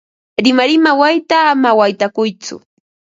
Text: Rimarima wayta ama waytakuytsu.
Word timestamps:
Rimarima 0.43 0.91
wayta 0.99 1.37
ama 1.53 1.71
waytakuytsu. 1.79 2.55